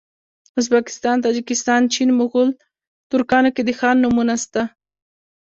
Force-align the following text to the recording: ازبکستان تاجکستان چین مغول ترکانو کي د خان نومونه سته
ازبکستان 0.59 1.17
تاجکستان 1.25 1.81
چین 1.93 2.09
مغول 2.19 2.49
ترکانو 3.11 3.49
کي 3.55 3.61
د 3.65 3.69
خان 3.79 3.95
نومونه 4.03 4.35
سته 4.43 4.61